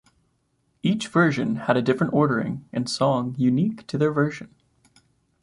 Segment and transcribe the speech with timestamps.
[0.81, 4.55] Each version had a different ordering and songs unique to their version.